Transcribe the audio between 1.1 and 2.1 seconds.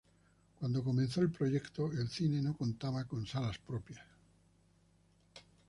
el proyecto, el